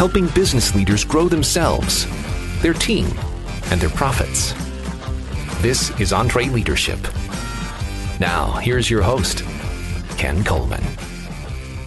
[0.00, 2.06] helping business leaders grow themselves,
[2.62, 3.04] their team,
[3.70, 4.54] and their profits.
[5.60, 6.98] This is EntreLeadership.
[8.18, 9.44] Now, here's your host,
[10.16, 10.82] Ken Coleman.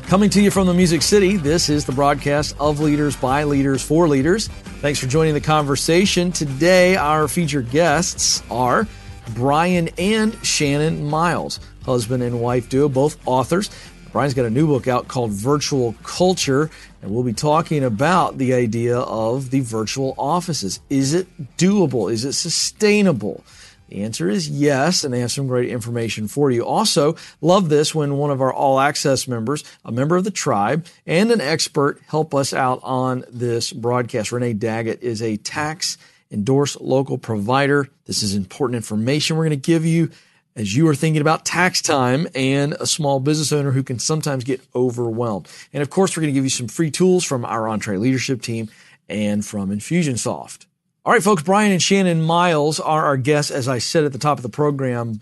[0.04, 3.82] Coming to you from the Music City, this is the broadcast of Leaders by Leaders
[3.82, 4.48] for Leaders.
[4.48, 6.32] Thanks for joining the conversation.
[6.32, 8.88] Today, our featured guests are
[9.34, 13.72] Bryan and Shannon Miles, husband and wife duo, both authors.
[14.14, 16.70] Bryan's got a new book out called Virtual Culture,
[17.02, 20.80] and we'll be talking about the idea of the virtual offices.
[20.88, 22.12] Is it doable?
[22.12, 23.44] Is it sustainable?
[23.90, 26.64] The answer is yes, and they have some great information for you.
[26.64, 30.86] Also, love this when one of our all access members, a member of the tribe,
[31.08, 34.32] and an expert help us out on this broadcast.
[34.32, 35.98] Renee Daggett is a tax
[36.30, 37.90] endorsed local provider.
[38.06, 40.12] This is important information we're going to give you
[40.56, 44.44] as you are thinking about tax time and a small business owner who can sometimes
[44.44, 45.48] get overwhelmed.
[45.72, 48.70] And of course, we're going to give you some free tools from our EntreLeadership team
[49.10, 50.66] and from Infusionsoft.
[51.06, 53.52] All right, folks, Bryan and Shannon Miles are our guests.
[53.52, 55.20] As I said at the top of the program,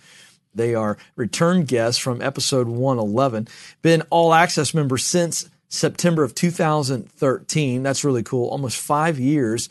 [0.54, 3.48] they are return guests from episode 111,
[3.82, 7.84] been all access members since September of 2013.
[7.84, 8.50] That's really cool.
[8.50, 9.70] Almost five years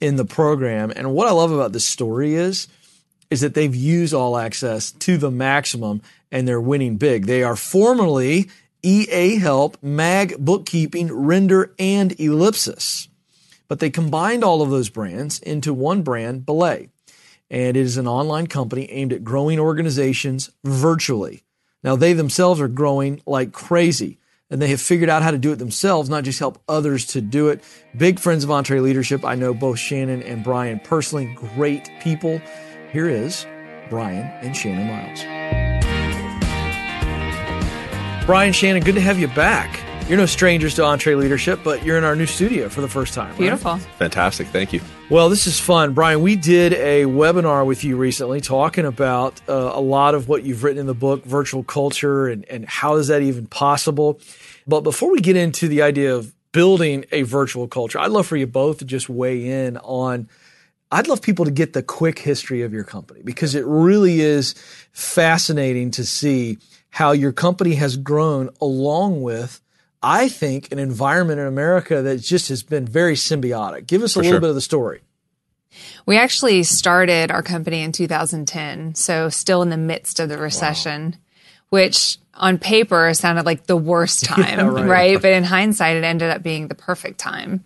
[0.00, 0.92] in the program.
[0.94, 2.68] And what I love about this story is,
[3.30, 7.26] is that they've used all access to the maximum and they're winning big.
[7.26, 8.50] They are formerly
[8.82, 13.08] EA Help, Mag Bookkeeping, Render, and Ellipsis.
[13.66, 16.88] But they combined all of those brands into one brand, Belay.
[17.50, 21.42] And it is an online company aimed at growing organizations virtually.
[21.82, 24.18] Now, they themselves are growing like crazy
[24.50, 27.20] and they have figured out how to do it themselves, not just help others to
[27.20, 27.62] do it.
[27.96, 29.24] Big friends of EntreLeadership.
[29.24, 32.40] I know both Shannon and Bryan personally, great people.
[32.90, 33.46] Here is
[33.90, 35.22] Bryan and Shannon Miles.
[38.24, 39.78] Bryan, Shannon, good to have you back.
[40.08, 43.28] You're no strangers to EntreLeadership, but you're in our new studio for the first time.
[43.32, 43.40] Right?
[43.40, 43.76] Beautiful.
[43.98, 44.46] Fantastic.
[44.46, 44.80] Thank you.
[45.10, 45.92] Well, this is fun.
[45.92, 50.44] Bryan, we did a webinar with you recently talking about uh, a lot of what
[50.44, 54.18] you've written in the book, virtual culture, and, and how is that even possible.
[54.66, 58.38] But before we get into the idea of building a virtual culture, I'd love for
[58.38, 60.30] you both to just weigh in on
[60.90, 64.54] I'd love people to get the quick history of your company because it really is
[64.92, 66.58] fascinating to see
[66.90, 69.60] how your company has grown along with,
[70.02, 73.86] I think, an environment in America that just has been very symbiotic.
[73.86, 74.40] Give us a little sure.
[74.40, 75.02] bit of the story.
[76.06, 81.16] We actually started our company in 2010, so still in the midst of the recession,
[81.68, 84.86] which on paper sounded like the worst time, right.
[84.86, 85.22] right.
[85.22, 87.64] But in hindsight, it ended up being the perfect time.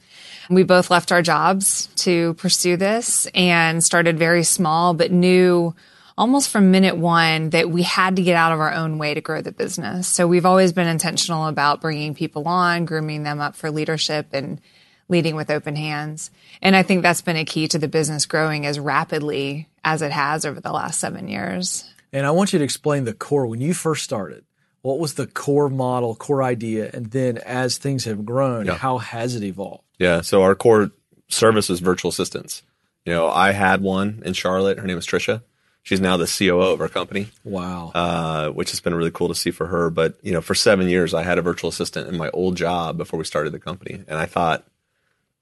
[0.51, 5.75] We both left our jobs to pursue this and started very small, but knew
[6.19, 9.21] almost from minute one that we had to get out of our own way to
[9.21, 10.07] grow the business.
[10.07, 14.61] So we've always been intentional about bringing people on, grooming them up for leadership and
[15.09, 16.31] leading with open hands.
[16.61, 20.13] And I think that's been a key to the business growing as rapidly as it
[20.13, 21.91] has over the last seven years.
[22.13, 23.47] And I want you to explain the core.
[23.47, 24.45] When you first started,
[24.83, 26.91] what was the core model, core idea?
[26.93, 28.75] And then as things have grown, Yeah.
[28.75, 29.82] how has it evolved?
[30.03, 30.21] Yeah.
[30.23, 30.91] So our core
[31.29, 32.63] service is virtual assistants.
[33.07, 34.79] You know, I had one in Charlotte.
[34.79, 35.43] Her name is Trisha.
[35.85, 37.91] She's now the COO of our company, Wow.
[37.95, 39.91] uh, which has been really cool to see for her.
[39.91, 42.97] But you know, for seven years, I had a virtual assistant in my old job
[42.97, 44.65] before we started the company, and I thought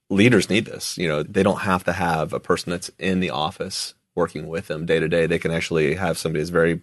[0.09, 0.97] leaders need this.
[0.97, 4.67] You know, they don't have to have a person that's in the office working with
[4.69, 5.27] them day to day.
[5.27, 6.81] They can actually have somebody that's very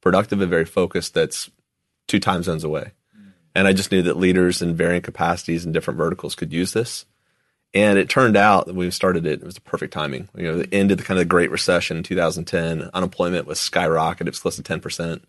[0.00, 1.14] productive and very focused.
[1.14, 1.50] That's
[2.06, 2.92] two time zones away.
[3.54, 7.04] And I just knew that leaders in varying capacities and different verticals could use this.
[7.72, 10.28] And it turned out that we started it, it was the perfect timing.
[10.36, 13.58] You know, the end of the kind of the Great Recession in 2010, unemployment was
[13.60, 14.22] skyrocketed.
[14.22, 15.20] It was close to 10%.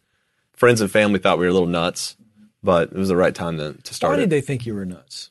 [0.54, 2.16] Friends and family thought we were a little nuts,
[2.64, 4.20] but it was the right time to, to start Why it.
[4.22, 5.30] did they think you were nuts?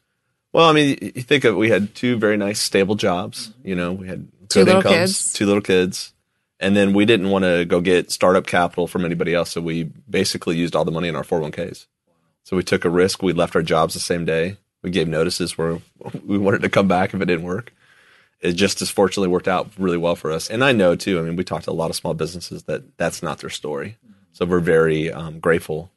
[0.52, 3.52] Well, I mean, you think of we had two very nice stable jobs.
[3.64, 5.32] You know, we had Two good little incomes, kids.
[5.32, 6.12] two little kids,
[6.58, 9.84] and then we didn't want to go get startup capital from anybody else, so we
[10.08, 11.86] basically used all the money in our 401ks.
[12.42, 13.22] So we took a risk.
[13.22, 14.56] We left our jobs the same day.
[14.82, 15.78] We gave notices where
[16.24, 17.72] we wanted to come back if it didn't work.
[18.40, 20.48] It just as fortunately worked out really well for us.
[20.48, 21.18] And I know too.
[21.18, 23.96] I mean, we talked to a lot of small businesses that that's not their story.
[24.32, 25.90] So we're very um, grateful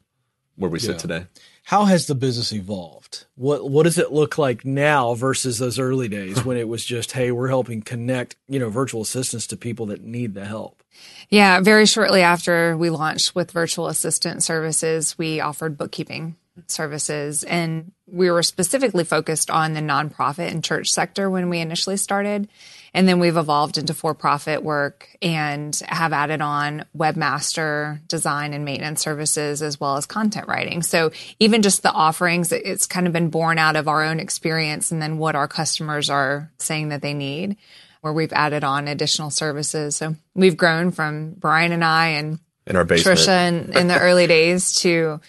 [0.56, 0.88] where we Yeah.
[0.88, 1.26] sit today.
[1.68, 3.24] How has the business evolved?
[3.36, 7.12] What what does it look like now versus those early days when it was just,
[7.12, 10.82] hey, we're helping connect, you know, virtual assistants to people that need the help?
[11.30, 17.92] Yeah, very shortly after we launched with virtual assistant services, we offered bookkeeping services and
[18.06, 22.48] we were specifically focused on the nonprofit and church sector when we initially started.
[22.92, 28.64] And then we've evolved into for profit work and have added on webmaster design and
[28.64, 30.80] maintenance services as well as content writing.
[30.82, 31.10] So
[31.40, 35.02] even just the offerings, it's kind of been born out of our own experience and
[35.02, 37.56] then what our customers are saying that they need,
[38.00, 39.96] where we've added on additional services.
[39.96, 43.18] So we've grown from Bryan and I and in our basement.
[43.18, 45.20] Trisha in, in the early days to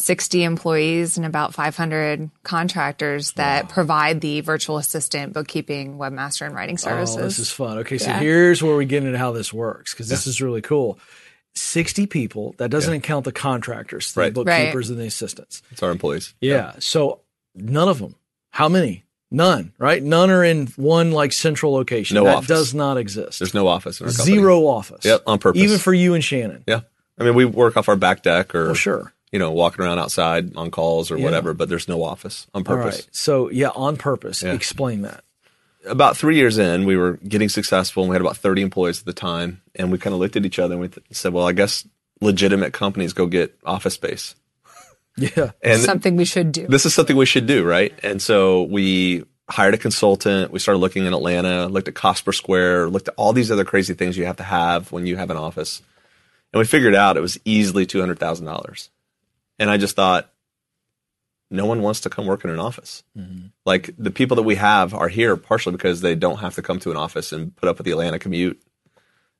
[0.00, 3.70] 60 employees and about 500 contractors that wow.
[3.70, 7.16] provide the virtual assistant, bookkeeping, webmaster, and writing services.
[7.16, 7.78] Oh, this is fun.
[7.78, 8.18] Okay, so yeah.
[8.18, 10.30] here's where we get into how this works because this yeah.
[10.30, 10.98] is really cool.
[11.54, 13.00] 60 people, that doesn't yeah.
[13.00, 14.34] count the contractors, the right.
[14.34, 14.94] bookkeepers, right.
[14.94, 15.62] and the assistants.
[15.70, 16.34] It's our employees.
[16.40, 16.74] Yeah.
[16.78, 17.20] So
[17.54, 18.14] none of them.
[18.50, 19.04] How many?
[19.32, 20.02] None, right?
[20.02, 22.16] None are in one like central location.
[22.16, 22.48] No that office.
[22.48, 23.38] does not exist.
[23.38, 24.36] There's no office in our company.
[24.36, 25.04] Zero office.
[25.04, 25.62] Yep, on purpose.
[25.62, 26.64] Even for you and Shannon.
[26.66, 26.80] Yeah.
[27.16, 29.98] I mean, we work off our back deck or well, sure you know, walking around
[29.98, 31.24] outside on calls or yeah.
[31.24, 33.06] whatever, but there's no office on purpose.
[33.12, 34.42] So yeah, on purpose.
[34.42, 34.52] Yeah.
[34.52, 35.24] Explain that.
[35.86, 39.06] About three years in, we were getting successful and we had about 30 employees at
[39.06, 39.62] the time.
[39.74, 41.86] And we kind of looked at each other and we th- said, well, I guess
[42.20, 44.34] legitimate companies go get office space.
[45.16, 45.50] Yeah.
[45.60, 46.66] And something we should do.
[46.68, 47.92] This is something we should do, right?
[48.02, 50.50] And so we hired a consultant.
[50.50, 53.64] We started looking in Atlanta, looked at cost per square, looked at all these other
[53.64, 55.82] crazy things you have to have when you have an office.
[56.52, 58.88] And we figured out it was easily $200,000.
[59.60, 60.32] And I just thought,
[61.50, 63.02] no one wants to come work in an office.
[63.16, 63.48] Mm-hmm.
[63.66, 66.78] Like the people that we have are here partially because they don't have to come
[66.80, 68.60] to an office and put up with the Atlanta commute.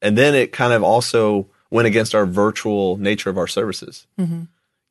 [0.03, 4.07] And then it kind of also went against our virtual nature of our services.
[4.19, 4.43] Mm-hmm.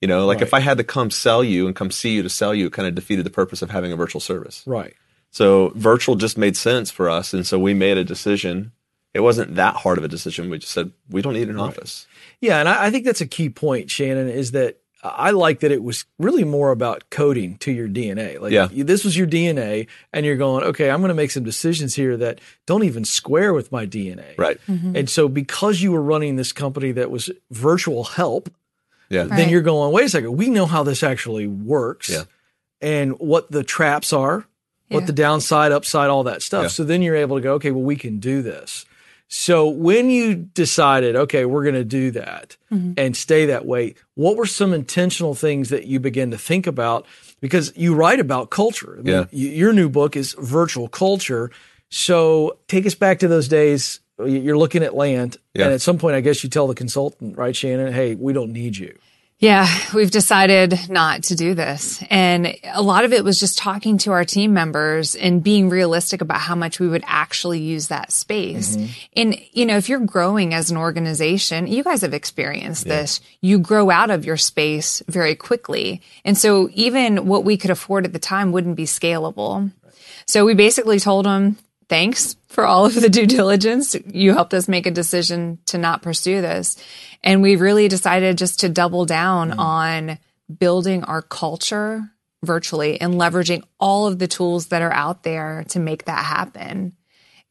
[0.01, 0.47] You know, like right.
[0.47, 2.73] if I had to come sell you and come see you to sell you, it
[2.73, 4.63] kind of defeated the purpose of having a virtual service.
[4.65, 4.95] Right.
[5.29, 7.33] So virtual just made sense for us.
[7.33, 8.71] And so we made a decision.
[9.13, 10.49] It wasn't that hard of a decision.
[10.49, 11.67] We just said, we don't need an right.
[11.67, 12.07] office.
[12.39, 12.59] Yeah.
[12.59, 15.81] And I, I think that's a key point, Shannon, is that I like that it
[15.81, 18.39] was really more about coding to your DNA.
[18.39, 18.67] Like yeah.
[18.71, 22.17] this was your DNA and you're going, okay, I'm going to make some decisions here
[22.17, 24.37] that don't even square with my DNA.
[24.37, 24.59] Right.
[24.67, 24.97] Mm-hmm.
[24.97, 28.51] And so because you were running this company that was virtual help,
[29.09, 29.23] yeah.
[29.23, 29.49] then right.
[29.49, 32.23] you're going, wait a second, we know how this actually works yeah.
[32.81, 34.45] and what the traps are,
[34.89, 34.97] yeah.
[34.97, 36.71] what the downside, upside, all that stuff.
[36.71, 38.85] So then you're able to go, okay, well, we can do this.
[39.31, 42.93] So when you decided, okay, we're going to do that mm-hmm.
[42.97, 47.05] and stay that way, what were some intentional things that you began to think about?
[47.39, 48.97] Because you write about culture.
[48.99, 49.25] I mean, yeah.
[49.31, 51.51] your new book is virtual culture.
[51.89, 53.99] So take us back to those days.
[54.17, 55.65] You're looking at land, yeah.
[55.65, 57.93] and at some point, I guess you tell the consultant, right, Shannon?
[57.93, 58.97] Hey, we don't need you.
[59.41, 62.03] Yeah, we've decided not to do this.
[62.09, 66.19] And a lot of it was just talking to our team members and being realistic
[66.19, 68.75] about how much we would actually use that space.
[68.75, 68.91] Mm-hmm.
[69.15, 72.97] And, you know, if you're growing as an organization, you guys have experienced yeah.
[72.97, 73.21] this.
[73.39, 76.01] You grow out of your space very quickly.
[76.25, 79.71] And so even what we could afford at the time wouldn't be scalable.
[80.25, 81.57] So we basically told them,
[81.87, 83.95] thanks for all of the due diligence.
[84.05, 86.75] You helped us make a decision to not pursue this.
[87.23, 89.59] And we really decided just to double down mm.
[89.59, 90.19] on
[90.57, 92.09] building our culture
[92.43, 96.93] virtually and leveraging all of the tools that are out there to make that happen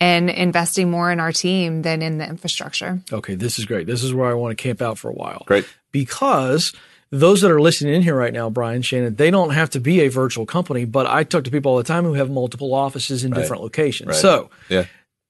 [0.00, 3.02] and investing more in our team than in the infrastructure.
[3.12, 3.86] Okay, this is great.
[3.86, 5.42] This is where I want to camp out for a while.
[5.46, 5.66] Great.
[5.92, 6.72] Because
[7.10, 10.00] those that are listening in here right now, Bryan, Shannon, they don't have to be
[10.00, 13.24] a virtual company, but I talk to people all the time who have multiple offices
[13.24, 13.40] in right.
[13.40, 14.08] different locations.
[14.08, 14.16] Right.
[14.16, 14.84] So, yeah.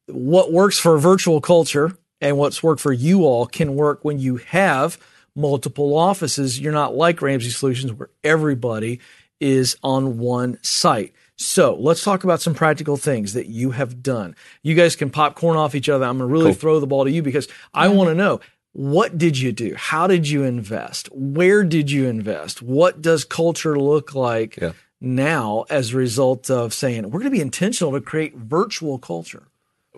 [0.06, 4.36] what works for virtual culture and what's worked for you all can work when you
[4.36, 4.98] have
[5.34, 6.58] multiple offices.
[6.58, 9.00] You're not like Ramsey Solutions where everybody
[9.40, 11.14] is on one site.
[11.36, 14.34] So let's talk about some practical things that you have done.
[14.62, 16.04] You guys can popcorn off each other.
[16.04, 16.60] I'm going to really cool.
[16.60, 18.40] throw the ball to you because I want to know
[18.72, 19.74] what did you do?
[19.76, 21.08] How did you invest?
[21.12, 22.60] Where did you invest?
[22.60, 24.72] What does culture look like yeah.
[25.00, 29.48] now as a result of saying we're going to be intentional to create virtual culture?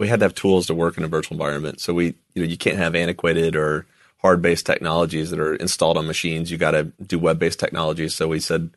[0.00, 1.80] We had to have tools to work in a virtual environment.
[1.80, 3.86] So we, you know, you can't have antiquated or
[4.18, 6.50] hard based technologies that are installed on machines.
[6.50, 8.14] You got to do web based technologies.
[8.14, 8.70] So we said,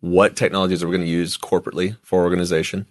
[0.00, 2.86] what technologies are we going to use corporately for organization?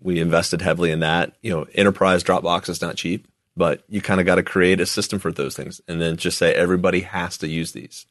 [0.00, 1.34] We invested heavily in that.
[1.40, 3.26] You know, enterprise Dropbox is not cheap
[3.56, 6.38] but you kind of got to create a system for those things and then just
[6.38, 8.06] say everybody has to use these.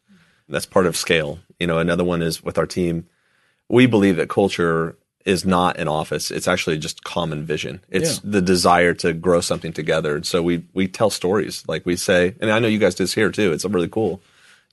[0.47, 1.39] That's part of scale.
[1.59, 3.07] You know, another one is with our team.
[3.69, 6.31] We believe that culture is not an office.
[6.31, 7.81] It's actually just common vision.
[7.89, 8.31] It's yeah.
[8.31, 10.15] the desire to grow something together.
[10.15, 11.63] And so we we tell stories.
[11.67, 13.51] Like we say, and I know you guys do this here too.
[13.51, 14.21] It's really cool.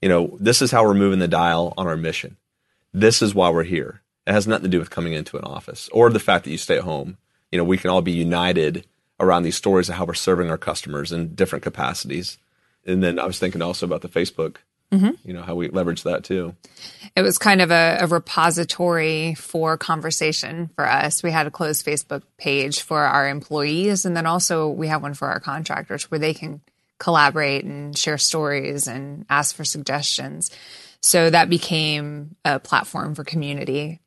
[0.01, 2.37] You know, this is how we're moving the dial on our mission.
[2.93, 4.03] This is why we're here.
[4.27, 6.59] It has nothing to do with coming into an office or the fact that you
[6.59, 7.17] stay at home.
[7.51, 8.87] You know, we can all be united
[9.19, 12.39] around these stories of how we're serving our customers in different capacities.
[12.87, 14.57] And then I was thinking also about the Facebook
[14.93, 15.11] Mm-hmm.
[15.25, 16.55] You know how we leverage that too.
[17.15, 21.23] It was kind of a, a repository for conversation for us.
[21.23, 25.15] We had a closed Facebook page for our employees, and then also we have one
[25.15, 26.63] for our contractors where they can
[26.99, 30.51] collaborate and share stories and ask for suggestions.
[31.01, 34.01] So that became a platform for community.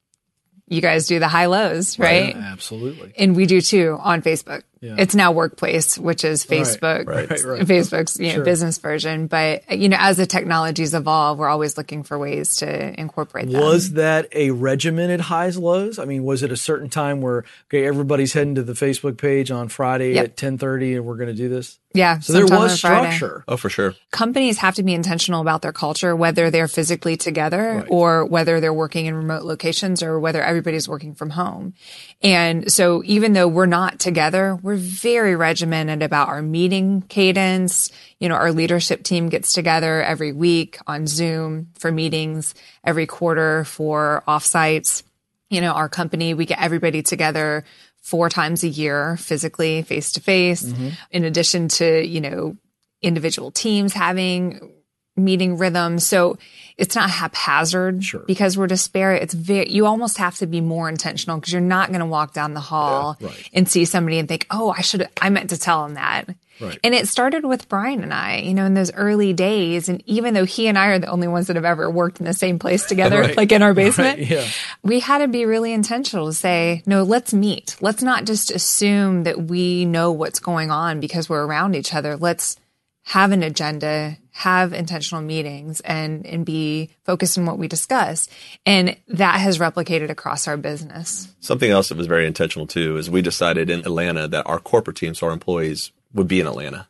[0.67, 2.35] You guys do the high lows, right?
[2.35, 3.13] Absolutely.
[3.17, 4.63] And we do too on Facebook.
[4.81, 4.95] Yeah.
[4.97, 7.61] It's now Workplace, which is Facebook, right, right.
[7.67, 8.43] Facebook's you know, Sure.
[8.43, 9.27] business version.
[9.27, 13.61] But you know, as the technologies evolve, we're always looking for ways to incorporate them.
[13.61, 15.99] Was that a regimented highs lows?
[15.99, 19.51] I mean, was it a certain time where okay, everybody's heading to the Facebook page
[19.51, 20.25] on Friday Yep.
[20.25, 21.77] at ten thirty, and we're going to do this?
[21.93, 22.19] yeah.
[22.19, 23.43] So there was structure.
[23.49, 23.95] Oh, for sure.
[24.11, 27.85] companies have to be intentional about their culture, whether they're physically together Right.
[27.89, 31.73] or whether they're working in remote locations or whether everybody's working from home.
[32.21, 37.91] And so even though we're not together, we're very regimented about our meeting cadence.
[38.19, 43.63] You know, our leadership team gets together every week on Zoom for meetings, every quarter
[43.65, 45.03] for offsites.
[45.49, 47.65] You know, our company, we get everybody together
[48.01, 50.73] four times a year physically face to face
[51.11, 52.57] in addition to, you know,
[53.01, 54.71] individual teams having
[55.15, 55.99] meeting rhythm.
[55.99, 56.37] So
[56.77, 58.21] it's not haphazard Sure.
[58.27, 59.21] because we're disparate.
[59.23, 62.33] It's very, you almost have to be more intentional because you're not going to walk
[62.33, 63.49] down the hall Yeah, right.
[63.53, 66.27] and see somebody and think, Oh, I should, I meant to tell him that.
[66.59, 66.77] Right.
[66.83, 69.89] And it started with Bryan and I, you know, in those early days.
[69.89, 72.25] And even though he and I are the only ones that have ever worked in
[72.27, 73.35] the same place together, Right.
[73.35, 74.47] like in our basement, Right, yeah.
[74.83, 77.77] we had to be really intentional to say, no, let's meet.
[77.81, 82.15] Let's not just assume that we know what's going on because we're around each other.
[82.15, 82.57] Let's
[83.03, 88.29] have an agenda, have intentional meetings and, and be focused on what we discuss.
[88.65, 91.33] And that has replicated across our business.
[91.39, 94.97] Something else that was very intentional too is we decided in Atlanta that our corporate
[94.97, 96.87] team, so our employees, would be in Atlanta.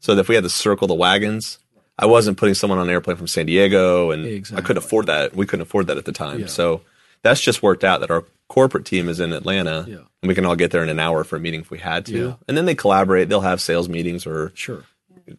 [0.00, 1.58] So that if we had to circle the wagons,
[1.98, 5.34] I wasn't putting someone on an airplane from San Diego, and I couldn't afford that.
[5.34, 6.46] We couldn't afford that at the time.
[6.48, 6.82] So
[7.22, 9.96] that's just worked out that our corporate team is in Atlanta, Yeah.
[10.22, 12.04] and we can all get there in an hour for a meeting if we had
[12.06, 12.18] to.
[12.18, 12.34] Yeah.
[12.46, 13.28] And then they collaborate.
[13.30, 14.84] They'll have sales meetings or Sure.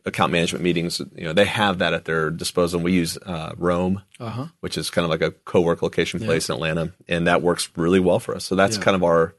[0.05, 0.99] Account management meetings.
[1.15, 2.81] You know, they have that at their disposal.
[2.81, 4.47] We use uh, Roam, Uh-huh.
[4.59, 7.99] which is kind of like a co-work location place in Atlanta, and that works really
[7.99, 8.43] well for us.
[8.43, 9.33] So that's kind of our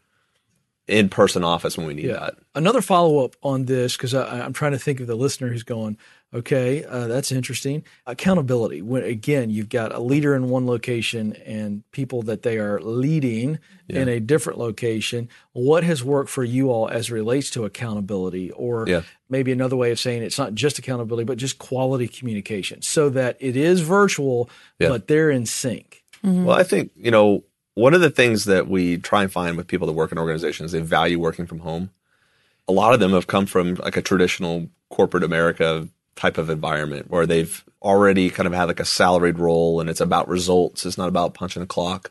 [0.86, 2.36] in-person office when we need that.
[2.54, 5.98] Another follow up on this because I'm trying to think of the listener who's going,
[6.34, 7.84] okay, uh, that's interesting.
[8.06, 8.82] Accountability.
[8.82, 13.58] When again, you've got a leader in one location and people that they are leading
[13.88, 15.28] in a different location.
[15.52, 19.02] What has worked for you all as it relates to accountability, or Yeah.
[19.30, 23.36] maybe another way of saying it's not just accountability, but just quality communication, so that
[23.40, 24.88] it is virtual, Yeah.
[24.88, 26.02] but they're in sync.
[26.22, 27.44] Well, I think, you know,
[27.74, 30.72] one of the things that we try and find with people that work in organizations,
[30.72, 31.90] they value working from home.
[32.66, 37.08] A lot of them have come from like a traditional corporate America type of environment
[37.08, 40.84] where they've already kind of had like a salaried role and it's about results.
[40.84, 42.10] It's not about punching a clock.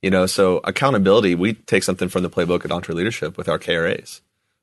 [0.00, 4.20] You know, so accountability, we take something from the playbook at EntreLeadership with our KRAs.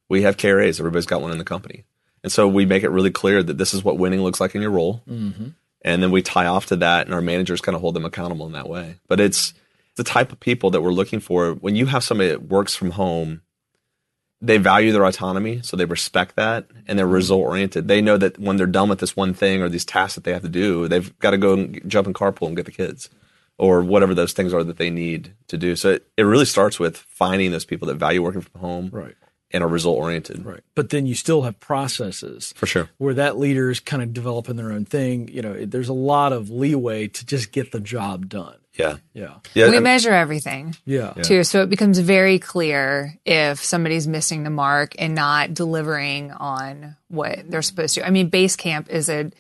[0.10, 1.86] We have KRAs, everybody's got one in the company.
[2.24, 4.62] And so we make it really clear that this is what winning looks like in
[4.62, 5.50] your role mm-hmm.
[5.84, 8.46] and then we tie off to that and our managers kind of hold them accountable
[8.46, 9.54] in that way but it's
[9.96, 12.92] the type of people that we're looking for when you have somebody that works from
[12.92, 13.42] home
[14.42, 17.16] they value their autonomy so they respect that and they're mm-hmm.
[17.16, 20.16] result oriented they know that when they're done with this one thing or these tasks
[20.16, 22.66] that they have to do they've got to go and jump in carpool and get
[22.66, 23.10] the kids
[23.58, 26.80] or whatever those things are that they need to do so it, it really starts
[26.80, 29.16] with finding those people that value working from home Right.
[29.52, 30.62] and are result oriented Right.
[30.76, 34.56] But then you still have processes for sure where that leader is kind of developing
[34.56, 35.28] their own thing.
[35.28, 38.56] You know, there's a lot of leeway to just get the job done.
[38.80, 39.36] Yeah Yeah.
[39.54, 40.76] yeah we and- measure everything.
[40.86, 41.12] Yeah.
[41.12, 41.44] too.
[41.44, 47.50] So it becomes very clear if somebody's missing the mark and not delivering on what
[47.50, 48.08] they're supposed to.
[48.08, 49.32] I mean, Basecamp is a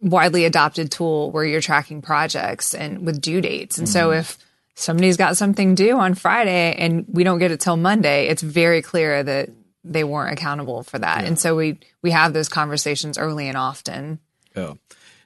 [0.00, 3.78] widely adopted tool where you're tracking projects and with due dates.
[3.78, 4.20] And so mm-hmm.
[4.20, 4.38] if
[4.74, 8.80] somebody's got something due on Friday and we don't get it till Monday, it's very
[8.80, 9.50] clear that
[9.84, 11.24] they weren't accountable for that.
[11.24, 14.18] And so we we have those conversations early and often.
[14.56, 14.74] Yeah.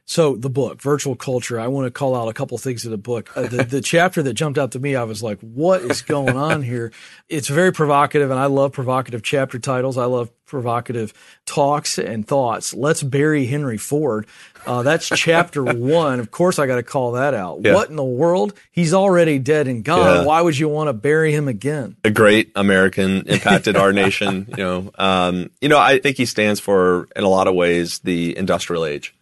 [0.05, 2.99] So the book, Virtual Culture, I want to call out a couple things in the
[2.99, 3.35] book.
[3.37, 6.37] Uh, the, the chapter that jumped out to me, I was like, what is going
[6.37, 6.93] on here?
[7.29, 9.97] It's very provocative, and I love provocative chapter titles.
[9.97, 11.15] I love provocative
[11.47, 12.75] talks and thoughts.
[12.75, 14.27] Let's bury Henry Ford.
[14.67, 16.21] Uh, that's chapter one.
[16.21, 17.61] Of course, I got to call that out.
[17.63, 17.73] Yeah.
[17.75, 18.53] What in the world?
[18.71, 20.01] He's already dead and gone.
[20.01, 20.25] Yeah.
[20.25, 21.97] Why would you want to bury him again?
[22.05, 24.47] a great American, impacted our nation.
[24.53, 28.01] You know, um, you know, I think he stands for, in a lot of ways,
[28.01, 29.15] the industrial age,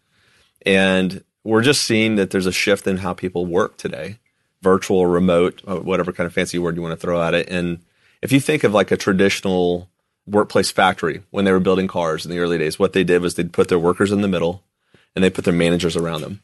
[0.67, 4.19] and we're just seeing that there's a shift in how people work today,
[4.63, 7.49] virtual, remote, uh, whatever kind of fancy word you want to throw at it.
[7.49, 7.81] And
[8.23, 9.89] if you think of like a traditional
[10.27, 13.35] workplace factory when they were building cars in the early days, what they did was
[13.35, 14.63] they'd put their workers in the middle,
[15.15, 16.43] and they put their managers around them.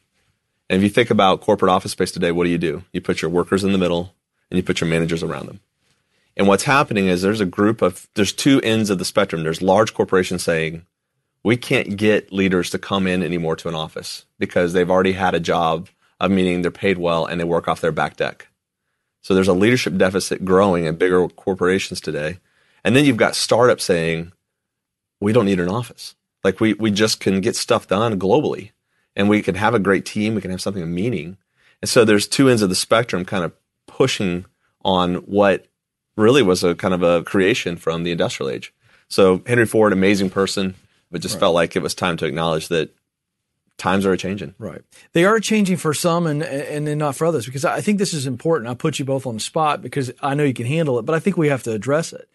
[0.69, 2.83] And if you think about corporate office space today, what do you do?
[2.91, 4.13] You put your workers in the middle
[4.49, 5.59] and you put your managers around them.
[6.35, 9.43] And what's happening is there's a group of, there's two ends of the spectrum.
[9.43, 10.85] There's large corporations saying,
[11.47, 15.33] we can't get leaders to come in anymore to an office because they've already had
[15.33, 15.87] a job
[16.19, 18.49] of meaning they're paid well and they work off their back deck.
[19.21, 22.39] So there's a leadership deficit growing in bigger corporations today.
[22.83, 24.33] And then you've got startups saying,
[25.21, 26.15] we don't need an office.
[26.43, 28.71] Like we, we just can get stuff done globally
[29.15, 30.35] and we can have a great team.
[30.35, 31.37] We can have something of meaning.
[31.81, 33.53] And so there's two ends of the spectrum kind of
[33.87, 34.43] pushing
[34.83, 35.65] on what
[36.17, 38.73] really was a kind of a creation from the industrial age.
[39.07, 40.75] So Henry Ford, amazing person,
[41.11, 41.39] but just right.
[41.41, 42.93] felt like it was time to acknowledge that
[43.77, 44.55] times are changing.
[44.57, 44.81] Right.
[45.13, 48.13] They are changing for some and and then not for others because I think this
[48.13, 48.69] is important.
[48.69, 51.15] I put you both on the spot because I know you can handle it, but
[51.15, 52.27] I think we have to address it.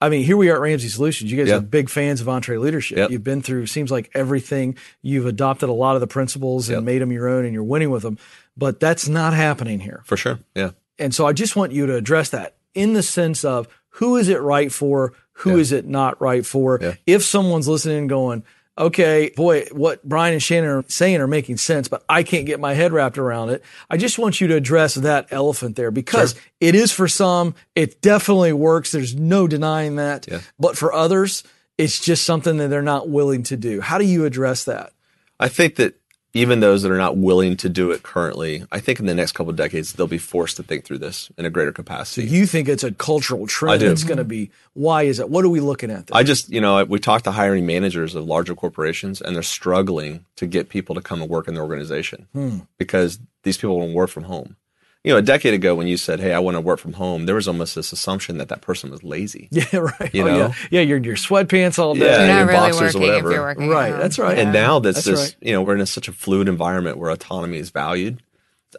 [0.00, 1.30] I mean, here we are at Ramsey Solutions.
[1.30, 1.58] You guys yep.
[1.58, 2.96] are big fans of EntreLeadership.
[2.96, 3.10] Yep.
[3.10, 4.76] You've been through seems like everything.
[5.00, 6.84] You've adopted a lot of the principles and yep.
[6.84, 8.18] made them your own and you're winning with them.
[8.56, 10.02] But that's not happening here.
[10.04, 10.40] For sure.
[10.56, 10.72] Yeah.
[10.98, 14.28] And so I just want you to address that in the sense of who is
[14.28, 15.12] it right for?
[15.34, 15.56] Who yeah.
[15.58, 16.78] is it not right for?
[16.80, 16.94] Yeah.
[17.06, 18.44] If someone's listening and going,
[18.76, 22.60] okay, boy, what Bryan and Shannon are saying are making sense, but I can't get
[22.60, 23.62] my head wrapped around it.
[23.90, 26.42] I just want you to address that elephant there because sure.
[26.60, 28.92] it is for some, it definitely works.
[28.92, 30.26] There's no denying that.
[30.28, 30.40] Yeah.
[30.58, 31.42] But for others,
[31.78, 33.80] it's just something that they're not willing to do.
[33.80, 34.92] How do you address that?
[35.40, 36.00] I think that
[36.34, 39.32] even those that are not willing to do it currently, I think in the next
[39.32, 42.26] couple of decades they'll be forced to think through this in a greater capacity.
[42.26, 45.28] So you think it's a cultural trend that's going to be why is it?
[45.28, 46.06] What are we looking at?
[46.06, 46.16] There?
[46.16, 50.24] I just, you know, we talked to hiring managers of larger corporations and they're struggling
[50.36, 52.60] to get people to come and work in their organization hmm.
[52.78, 54.56] because these people want to work from home
[55.04, 57.26] you know, a decade ago when you said, "Hey, I want to work from home,"
[57.26, 59.48] there was almost this assumption that that person was lazy.
[59.62, 60.14] Yeah, right.
[60.14, 60.54] You oh, know, yeah.
[60.70, 62.06] yeah, you're in your sweatpants all day.
[62.06, 63.68] Yeah, you're not really working if you're working.
[63.68, 64.38] Right, that's right.
[64.38, 65.48] And now that's, that's this, right.
[65.48, 68.22] you know, we're in a, such a fluid environment where autonomy is valued.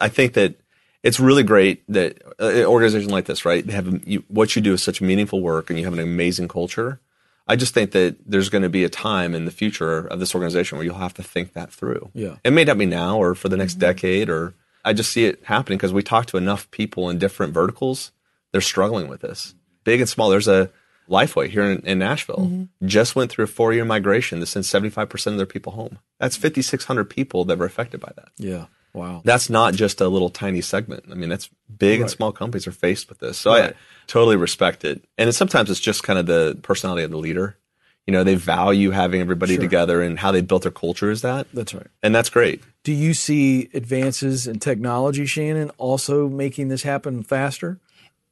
[0.00, 0.56] I think that
[1.02, 4.62] it's really great that uh, an organization like this, right, they have you, what you
[4.62, 7.00] do is such meaningful work, and you have an amazing culture.
[7.46, 10.34] I just think that there's going to be a time in the future of this
[10.34, 12.10] organization where you'll have to think that through.
[12.14, 13.80] Yeah, it may not be now or for the next mm-hmm.
[13.80, 14.54] decade or
[14.84, 18.12] I just see it happening because we talk to enough people in different verticals.
[18.52, 19.54] They're struggling with this,
[19.84, 20.30] big and small.
[20.30, 20.70] There's a
[21.08, 22.86] Lifeway here in, in Nashville mm-hmm.
[22.86, 25.98] just went through a four year migration to send 75% of their people home.
[26.18, 28.28] That's 5,600 people that were affected by that.
[28.38, 28.66] Yeah.
[28.94, 29.22] Wow.
[29.24, 31.04] That's not just a little tiny segment.
[31.10, 32.02] I mean, that's big right.
[32.02, 33.36] and small companies are faced with this.
[33.36, 33.70] So right.
[33.70, 33.74] I
[34.06, 35.04] totally respect it.
[35.18, 37.58] And sometimes it's just kind of the personality of the leader.
[38.06, 39.62] You know, they value having everybody sure.
[39.62, 41.46] together and how they built their culture is that.
[41.54, 41.86] That's right.
[42.02, 42.62] And that's great.
[42.82, 47.80] Do you see advances in technology, Shannon, also making this happen faster?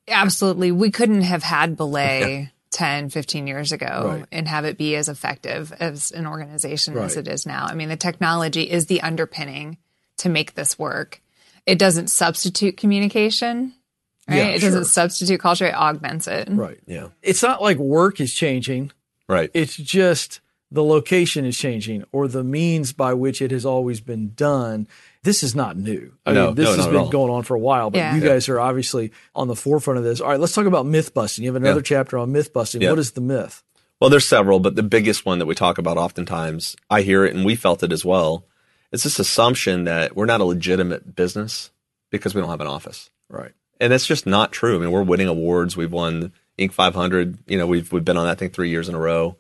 [0.08, 0.72] Absolutely.
[0.72, 4.26] We couldn't have had Belay 10, 15 years ago right.
[4.32, 7.04] and have it be as effective as an organization right.
[7.04, 7.66] as it is now.
[7.66, 9.78] I mean, the technology is the underpinning
[10.18, 11.22] to make this work.
[11.66, 13.74] It doesn't substitute communication,
[14.28, 14.36] right?
[14.36, 14.70] Yeah, it sure.
[14.70, 16.48] doesn't substitute culture, it augments it.
[16.50, 16.80] Right.
[16.86, 17.08] Yeah.
[17.22, 18.90] It's not like work is changing.
[19.32, 19.50] Right.
[19.54, 20.40] It's just
[20.70, 24.88] the location is changing or the means by which it has always been done.
[25.22, 26.14] This is not new.
[26.24, 28.14] I no, mean, this no, has been going on for a while, but yeah.
[28.14, 30.20] you guys are obviously on the forefront of this.
[30.20, 31.44] All right, let's talk about myth busting.
[31.44, 31.84] You have another yeah.
[31.84, 32.82] chapter on myth busting.
[32.82, 32.90] Yeah.
[32.90, 33.62] What is the myth?
[34.00, 37.34] Well, there's several, but the biggest one that we talk about oftentimes, I hear it
[37.36, 38.46] and we felt it as well.
[38.90, 41.70] It's this assumption that we're not a legitimate business
[42.10, 43.10] because we don't have an office.
[43.28, 43.52] Right.
[43.80, 44.76] And that's just not true.
[44.76, 45.76] I mean, we're winning awards.
[45.76, 46.32] We've won
[46.66, 46.72] Inc.
[46.72, 47.38] 500.
[47.46, 49.36] You know, we've we've been on that thing three years in a row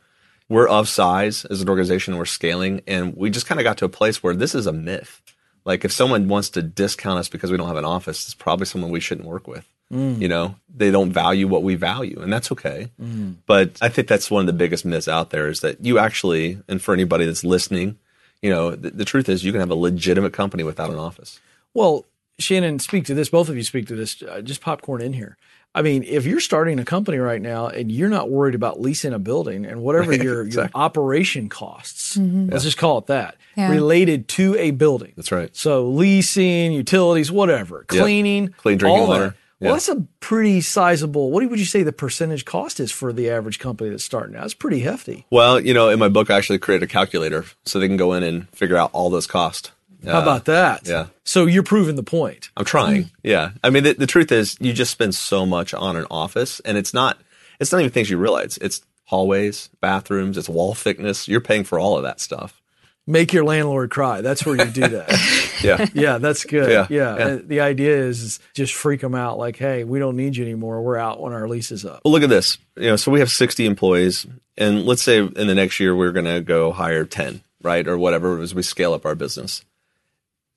[0.52, 3.86] we're of size as an organization, we're scaling, and we just kind of got to
[3.86, 5.22] a place where this is a myth.
[5.64, 8.66] Like if someone wants to discount us because we don't have an office, it's probably
[8.66, 9.66] someone we shouldn't work with.
[9.90, 10.20] Mm.
[10.20, 12.90] You know, they don't value what we value, and that's okay.
[13.00, 13.36] Mm.
[13.46, 16.58] But I think that's one of the biggest myths out there is that you actually,
[16.68, 17.98] and for anybody that's listening,
[18.42, 21.40] you know, the, the truth is you can have a legitimate company without an office.
[21.72, 22.04] Well,
[22.38, 23.30] Shannon, speak to this.
[23.30, 24.22] Both of you speak to this.
[24.22, 25.36] Uh, just popcorn in here.
[25.74, 29.14] I mean, if you're starting a company right now and you're not worried about leasing
[29.14, 30.70] a building and whatever your, exactly.
[30.78, 32.50] your operation costs, mm-hmm.
[32.50, 32.68] let's yeah.
[32.68, 33.70] just call it that, yeah.
[33.70, 35.14] related to a building.
[35.16, 35.54] That's right.
[35.56, 38.56] So leasing, utilities, whatever, cleaning, yep.
[38.58, 39.28] clean drinking water.
[39.28, 39.36] That.
[39.60, 41.30] Well, that's a pretty sizable.
[41.30, 44.44] What would you say the percentage cost is for the average company that's starting out?
[44.44, 45.24] It's pretty hefty.
[45.30, 48.12] Well, you know, in my book, I actually created a calculator so they can go
[48.12, 49.70] in and figure out all those costs.
[50.04, 50.86] How about that?
[50.86, 51.06] Yeah.
[51.24, 52.50] So you're proving the point.
[52.56, 53.04] I'm trying.
[53.04, 53.08] Hmm.
[53.22, 53.50] Yeah.
[53.62, 56.76] I mean, the, the, truth is, you just spend so much on an office, and
[56.76, 57.20] it's not.
[57.60, 58.58] It's not even things you realize.
[58.58, 61.28] It's hallways, bathrooms, it's wall thickness.
[61.28, 62.60] You're paying for all of that stuff.
[63.06, 64.20] Make your landlord cry.
[64.20, 65.60] That's where you do that.
[65.62, 65.86] yeah.
[65.92, 66.70] Yeah, that's good.
[66.70, 66.86] Yeah.
[66.88, 67.18] yeah.
[67.18, 67.38] yeah.
[67.42, 70.82] The idea is, is just freak them out like, hey, we don't need you anymore.
[70.82, 72.00] We're out when our lease is up.
[72.04, 72.58] Well, look at this.
[72.76, 76.12] You know, so we have 60 employees, and let's say in the next year we're
[76.12, 79.64] going to go hire 10 right, or whatever as we scale up our business.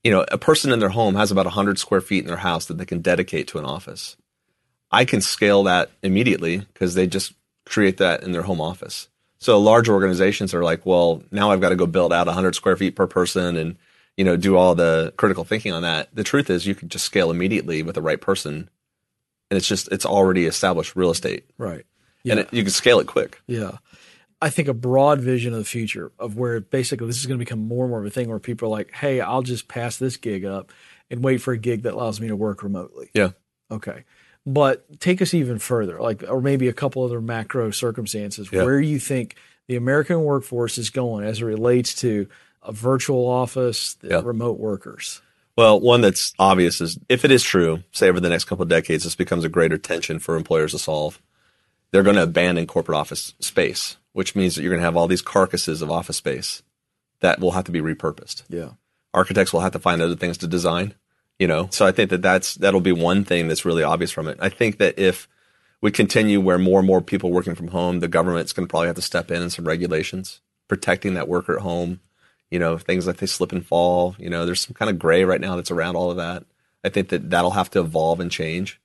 [0.05, 2.67] You know, a person in their home has about 100 square feet in their house
[2.67, 4.15] that they can dedicate to an office.
[4.91, 7.33] I can scale that immediately because they just
[7.65, 9.07] create that in their home office.
[9.39, 12.77] So large organizations are like, well, now I've got to go build out 100 square
[12.77, 13.77] feet per person and
[14.15, 16.13] you know do all the critical thinking on that.
[16.13, 18.69] The truth is, you can just scale immediately with the right person,
[19.49, 21.83] and it's just it's already established real estate, Right.
[22.29, 23.41] and it, you can scale it quick.
[23.47, 23.77] Yeah.
[24.45, 27.43] I think a broad vision of the future of where basically this is going to
[27.43, 29.97] become more and more of a thing where people are like, hey, I'll just pass
[29.97, 30.71] this gig up
[31.09, 33.09] and wait for a gig that allows me to work remotely.
[33.15, 33.29] Yeah.
[33.71, 34.03] Okay.
[34.45, 38.63] But take us even further, like, or maybe a couple other macro circumstances Yeah.
[38.63, 39.35] where you think
[39.67, 42.27] the American workforce is going as it relates to
[42.61, 44.21] a virtual office, the Yeah.
[44.23, 45.21] remote workers.
[45.57, 48.69] Well, one that's obvious is if it is true, say over the next couple of
[48.69, 51.19] decades, this becomes a greater tension for employers to solve.
[51.91, 55.09] They're going to abandon corporate office space, which means that you're going to have all
[55.09, 56.63] these carcasses of office space
[57.19, 58.43] that will have to be repurposed.
[58.47, 58.69] Yeah.
[59.13, 60.93] Architects will have to find other things to design,
[61.37, 61.67] you know.
[61.69, 64.37] So I think that that's that'll be one thing that's really obvious from it.
[64.39, 65.27] I think that if
[65.81, 68.87] we continue where more and more people working from home, the government's going to probably
[68.87, 71.99] have to step in and some regulations protecting that worker at home.
[72.49, 74.15] You know, things like they slip and fall.
[74.17, 76.45] You know, there's some kind of gray right now that's around all of that.
[76.85, 78.79] I think that that'll have to evolve and change.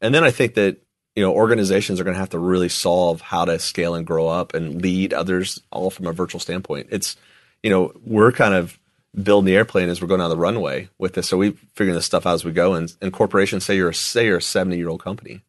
[0.00, 0.76] And then I think that
[1.18, 4.28] you know organizations are going to have to really solve how to scale and grow
[4.28, 6.86] up and lead others all from a virtual standpoint.
[6.92, 7.16] It's
[7.64, 8.78] you know we're kind of
[9.20, 11.28] building the airplane as we're going down the runway with this.
[11.28, 12.74] So we figuring this stuff out as we go.
[12.74, 15.42] And, and corporations say you're a, say you're a 70 year old company,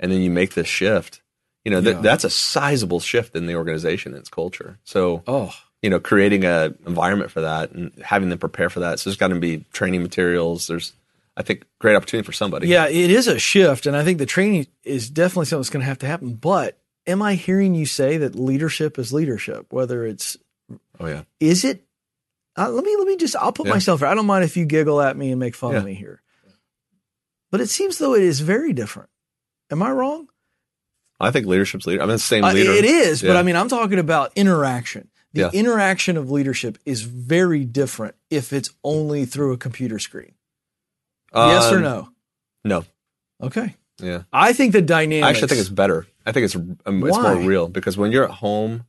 [0.00, 1.20] and then you make this shift.
[1.64, 2.00] You know that Yeah.
[2.00, 4.78] that's a sizable shift in the organization and its culture.
[4.82, 8.98] So Oh, you know, creating a environment for that and having them prepare for that.
[8.98, 10.66] So there's got to be training materials.
[10.66, 10.92] There's,
[11.38, 12.66] I think, great opportunity for somebody.
[12.66, 15.82] Yeah, it is a shift, and I think the training is definitely something that's going
[15.82, 16.34] to have to happen.
[16.34, 19.72] But am I hearing you say that leadership is leadership?
[19.72, 20.36] Whether it's
[20.98, 21.22] Oh yeah.
[21.38, 21.84] is it?
[22.56, 23.36] Uh, let me let me just.
[23.36, 23.72] I'll put Yeah.
[23.74, 24.02] myself.
[24.02, 26.20] I don't mind if you giggle at me and make fun of me here.
[27.52, 29.08] But it seems though it is very different.
[29.70, 30.28] Am I wrong?
[31.20, 32.02] I think leadership's leader.
[32.02, 32.72] I'm the same Uh, leader.
[32.72, 35.08] it is, but I mean, I'm talking about interaction.
[35.34, 35.50] The Yeah.
[35.52, 40.32] interaction of leadership is very different if it's only through a computer screen.
[41.34, 42.08] Yes or Um, no?
[42.64, 42.84] No.
[43.42, 43.74] Okay.
[44.00, 44.22] Yeah.
[44.32, 45.26] I think the dynamics.
[45.26, 46.06] I actually think it's better.
[46.26, 47.34] I think it's um, it's Why?
[47.34, 48.84] more real because when you're at home,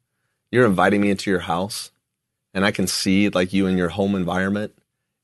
[0.52, 1.92] you're inviting me into your house,
[2.54, 4.74] and I can see like you in your home environment.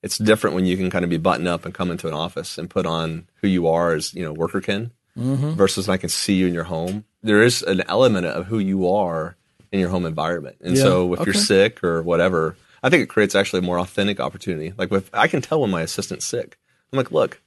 [0.04, 2.58] It's different when you can kind of be buttoned up and come into an office
[2.60, 5.52] and put on who you are as you know worker kin, Mm-hmm.
[5.54, 7.06] versus when I can see you in your home.
[7.24, 9.36] There is an element of who you are
[9.72, 11.26] in your home environment, and Yeah, so if okay.
[11.32, 14.74] you're sick or whatever, I think it creates actually a more authentic opportunity.
[14.78, 16.58] Like with I can tell when my assistant's sick.
[16.92, 17.42] I'm like, look,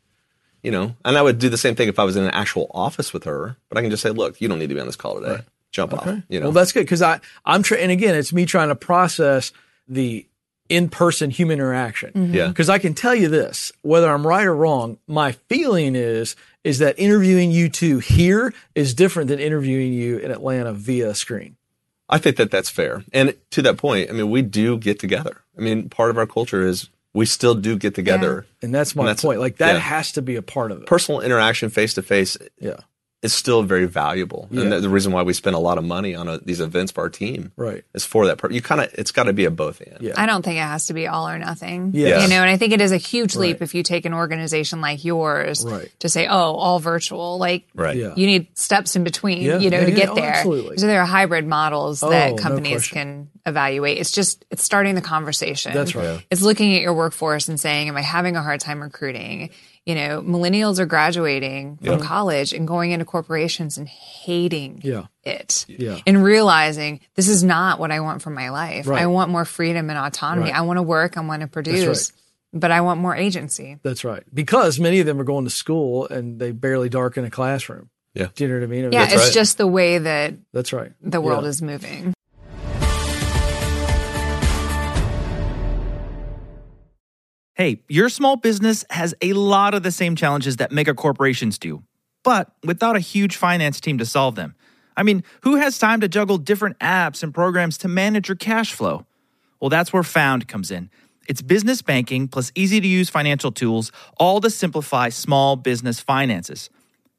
[0.63, 2.71] you know, and I would do the same thing if I was in an actual
[2.75, 4.87] office with her, but I can just say, look, you don't need to be on
[4.87, 5.43] this call today.
[5.71, 6.07] Jump off.
[6.29, 8.75] You know, Well, that's good because I I'm trying, and again, it's me trying to
[8.75, 9.53] process
[9.87, 10.27] the
[10.69, 12.13] in-person human interaction.
[12.13, 12.35] Mm-hmm.
[12.35, 12.49] Yeah.
[12.49, 16.79] Because I can tell you this, whether I'm right or wrong, my feeling is is
[16.81, 21.57] that interviewing you two here is different than interviewing you in Atlanta via screen.
[22.09, 23.05] I think that that's fair.
[23.13, 25.43] And to that point, I mean, we do get together.
[25.57, 28.47] I mean, part of our culture is we still do get together.
[28.63, 29.41] And that's my And that's- point.
[29.41, 29.79] Like that yeah.
[29.79, 30.87] has to be a part of it.
[30.87, 32.77] Personal interaction face to face yeah.
[33.21, 34.47] Is still very valuable.
[34.51, 34.63] Yeah.
[34.63, 36.93] And the, the reason why we spend a lot of money on a, these events
[36.93, 37.83] for our team Right.
[37.93, 38.39] is for that.
[38.39, 40.01] Per- you kind of, it's got to be a both and.
[40.01, 40.13] Yeah.
[40.17, 41.91] I don't think it has to be all or nothing.
[41.95, 42.23] Yes.
[42.23, 43.63] You know, and I think it is a huge leap Right.
[43.63, 45.91] if you take an organization like yours Right.
[45.99, 47.39] to say, oh, all virtual.
[47.39, 47.97] Like, Right.
[47.97, 48.15] Yeah.
[48.17, 49.59] you need steps in between, Yeah.
[49.59, 49.97] you know, Yeah, to yeah.
[49.97, 50.35] get Oh, there.
[50.35, 50.79] absolutely.
[50.79, 52.99] So there are hybrid models Oh, that companies question.
[52.99, 53.99] can evaluate.
[53.99, 55.73] It's just, it's starting the conversation.
[55.75, 56.25] That's right.
[56.31, 59.51] It's looking at your workforce and saying, am I having a hard time recruiting?
[59.89, 65.05] You know, millennials are graduating from college and going into corporations and hating Yeah.
[65.25, 65.97] it Yeah.
[66.07, 68.87] and realizing this is not what I want for my life.
[68.87, 69.01] Right.
[69.01, 70.49] I want more freedom and autonomy.
[70.51, 70.59] Right.
[70.59, 72.13] I want to work, I want to produce,
[72.53, 73.79] but I want more agency.
[73.83, 74.25] That's right.
[74.35, 77.89] Because many of them are going to school and they barely darken a classroom.
[78.13, 78.27] Yeah.
[78.35, 78.85] Do you know what I mean?
[78.93, 79.33] Yeah, That's, it's right.
[79.33, 80.93] just the way that that's right.
[81.01, 81.49] the world Yeah.
[81.51, 82.13] is moving.
[87.59, 91.83] Hey, your small business has a lot of the same challenges that mega corporations do,
[92.23, 94.55] but without a huge finance team to solve them.
[94.97, 98.73] I mean, who has time to juggle different apps and programs to manage your cash
[98.73, 99.07] flow?
[99.59, 100.89] Well, that's where Found comes in.
[101.27, 106.71] It's business banking plus easy to use financial tools, all to simplify small business finances.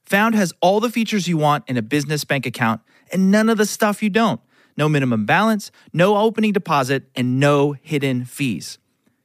[0.06, 2.80] Found has all the features you want in a business bank account
[3.12, 4.39] and none of the stuff you don't.
[4.78, 8.78] No minimum balance, no opening deposit, and no hidden fees.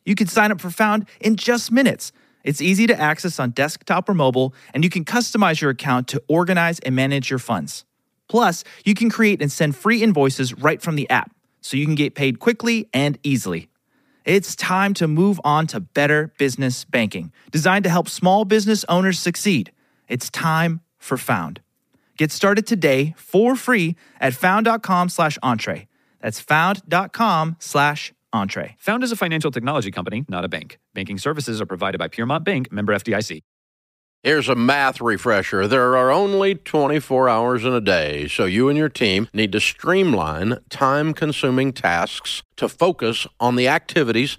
[0.05, 2.13] You can sign up for Found in just minutes.
[2.43, 6.23] It's easy to access on desktop or mobile, and you can customize your account to
[6.29, 7.85] organize and manage your funds.
[8.29, 11.31] Plus, you can create and send free invoices right from the app.
[11.65, 13.71] so you can get paid quickly and easily.
[14.27, 19.19] It's time to move on to better business banking, designed to help small business owners
[19.19, 19.73] succeed.
[20.09, 21.61] It's time for Found.
[22.17, 25.89] Get started today for free at found.com slash entree.
[26.21, 28.77] That's found.com slash entree.
[28.81, 30.79] Found as a financial technology company, not a bank.
[30.93, 33.41] Banking services are provided by Piermont Bank, member FDIC.
[34.25, 35.69] Here's a math refresher.
[35.69, 39.61] There are only 24 hours in a day, so you and your team need to
[39.61, 44.39] streamline time consuming tasks to focus on the activities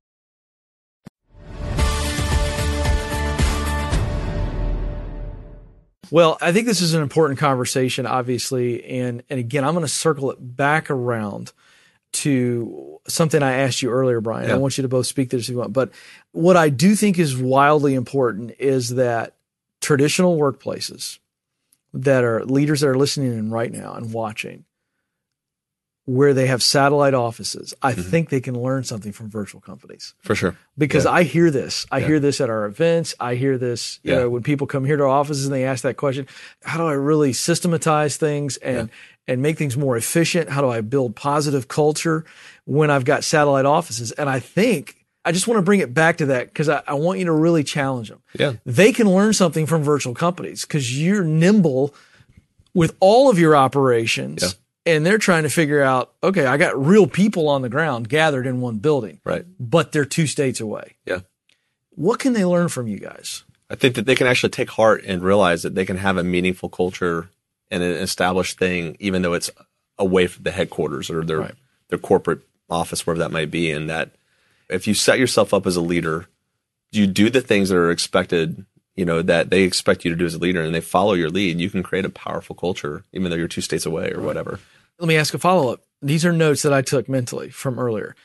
[6.11, 9.91] Well, I think this is an important conversation, obviously, and and again, I'm going to
[9.91, 11.53] circle it back around
[12.13, 14.49] to something I asked you earlier, Bryan.
[14.49, 14.55] Yeah.
[14.55, 15.91] I want you to both speak to this if you want, but
[16.33, 19.35] what I do think is wildly important is that
[19.79, 21.19] traditional workplaces
[21.93, 24.65] that are leaders that are listening in right now and watching,
[26.05, 28.01] where they have satellite offices, I Mm-hmm.
[28.09, 30.55] think they can learn something from virtual companies for sure.
[30.77, 31.11] because Yeah.
[31.11, 31.85] I hear this.
[31.91, 32.07] I Yeah.
[32.07, 33.13] hear this at our events.
[33.19, 34.19] I hear this, you Yeah.
[34.19, 36.25] know, when people come here to our offices and they ask that question,
[36.63, 38.89] how do I really systematize things and
[39.27, 40.49] and make things more efficient?
[40.49, 42.25] How do I build positive culture
[42.65, 44.11] when I've got satellite offices?
[44.13, 46.95] And I think I just want to bring it back to that because I, I
[46.95, 48.21] want you to really challenge them.
[48.37, 48.53] Yeah.
[48.65, 51.93] They can learn something from virtual companies because you're nimble
[52.73, 54.55] with all of your operations.
[54.85, 58.47] And they're trying to figure out, okay, I got real people on the ground gathered
[58.47, 59.45] in one building Right.
[59.59, 60.95] but they're two states away.
[61.05, 61.19] Yeah.
[61.91, 63.43] What can they learn from you guys?
[63.69, 66.23] I think that they can actually take heart and realize that they can have a
[66.23, 67.29] meaningful culture
[67.69, 69.51] and an established thing, even though it's
[69.99, 71.55] away from the headquarters or their Right.
[71.89, 73.69] their corporate office, wherever that might be.
[73.71, 74.11] And that
[74.69, 76.27] if you set yourself up as a leader,
[76.91, 80.25] you do the things that are expected, you know, that they expect you to do
[80.25, 81.59] as a leader, and they follow your lead.
[81.59, 84.59] You can create a powerful culture, even though you're two states away or whatever.
[84.99, 85.81] Let me ask a follow up.
[86.01, 88.15] These are notes that I took mentally from earlier.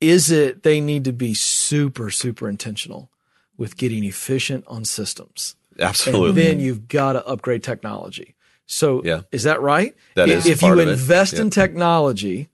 [0.00, 3.10] Is it they need to be super, super intentional
[3.56, 5.56] with getting efficient on systems?
[5.78, 6.28] Absolutely.
[6.28, 8.34] And then you've got to upgrade technology.
[8.66, 9.22] So Yeah.
[9.32, 9.94] is that right?
[10.14, 10.92] That if, is if you part of it.
[10.92, 11.40] invest Yeah.
[11.42, 12.48] in technology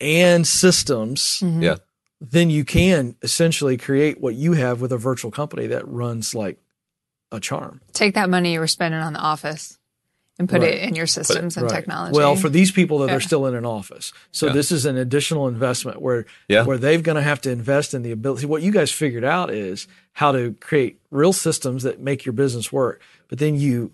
[0.00, 1.62] and systems, mm-hmm.
[1.62, 1.76] yeah.
[2.20, 6.58] then you can essentially create what you have with a virtual company that runs like
[7.32, 7.80] a charm.
[7.92, 9.78] Take that money you were spending on the office
[10.38, 10.74] and put Right.
[10.74, 11.74] it in your systems and Right.
[11.74, 12.16] technology.
[12.16, 13.16] Well, for these people that Yeah.
[13.16, 14.52] are still in an office, so Yeah.
[14.52, 16.64] this is an additional investment where Yeah.
[16.64, 18.46] where they've going to have to invest in the ability.
[18.46, 22.70] What you guys figured out is how to create real systems that make your business
[22.70, 23.92] work, but then you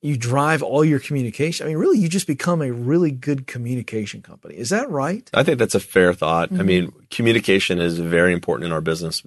[0.00, 1.66] you drive all your communication.
[1.66, 4.54] I mean, really, you just become a really good communication company.
[4.54, 5.28] Is that right?
[5.34, 6.52] I think that's a fair thought.
[6.52, 6.66] I mm-hmm.
[6.66, 9.24] mean, communication is very important in our business.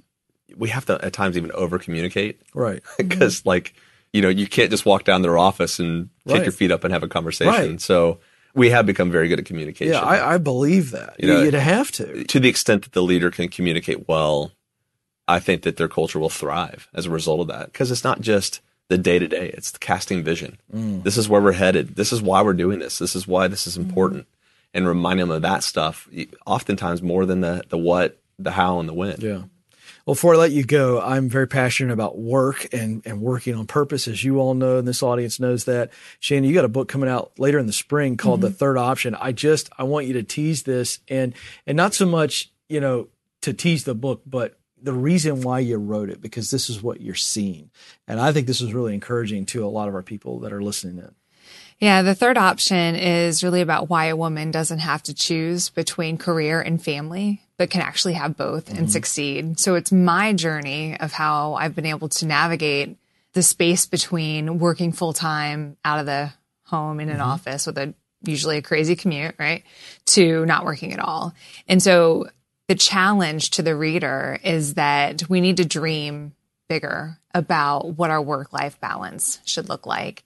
[0.58, 2.82] We have to at times even over communicate Right.
[2.98, 3.74] because, like,
[4.14, 6.44] you know, you can't just walk down their office and kick Right.
[6.44, 7.54] your feet up and have a conversation.
[7.72, 7.82] Right.
[7.82, 8.20] So
[8.54, 9.94] we have become very good at communication.
[9.94, 11.16] Yeah, I, I believe that.
[11.18, 12.24] You know, You'd have to.
[12.26, 14.52] to the extent that the leader can communicate well,
[15.28, 17.68] I think that their culture will thrive as a result of that.
[17.72, 18.60] Because it's not just
[18.90, 20.58] the day to day; it's the casting vision.
[20.76, 21.04] Mm.
[21.04, 21.96] This is where we're headed.
[21.96, 22.98] This is why we're doing this.
[23.00, 24.28] This is why this is important.
[24.74, 26.10] And reminding them of that stuff,
[26.46, 29.16] oftentimes more than the the what, the how, and the when.
[29.22, 29.44] Yeah.
[30.06, 33.68] Well, before I let you go, I'm very passionate about work and, and working on
[33.68, 35.92] purpose, as you all know, and this audience knows that.
[36.20, 38.56] Shannon, you got a book coming out later in the spring called The mm-hmm.
[38.56, 39.16] Third Option.
[39.16, 41.34] I just I want you to tease this and
[41.68, 43.10] and not so much, you know,
[43.42, 47.02] to tease the book, but the reason why you wrote it, because this is what
[47.02, 47.70] you're seeing.
[48.08, 50.62] And I think this is really encouraging to a lot of our people that are
[50.62, 51.14] listening in.
[51.80, 56.18] Yeah, the third option is really about why a woman doesn't have to choose between
[56.20, 59.60] career and family, but can actually have both and succeed.
[59.60, 62.98] So it's my journey of how I've been able to navigate
[63.34, 67.30] the space between working full time out of the home in an mm-hmm.
[67.30, 67.94] office with a
[68.24, 69.64] usually a crazy commute, right?
[70.08, 71.36] To not working at all.
[71.68, 72.30] And so
[72.68, 76.34] the challenge to the reader is that we need to dream
[76.68, 80.24] bigger about what our work life balance should look like